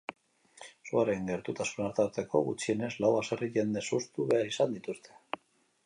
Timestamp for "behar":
4.33-4.53